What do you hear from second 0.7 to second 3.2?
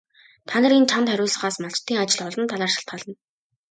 чанд хариуцлагаас малчдын ажил олон талаар шалтгаална.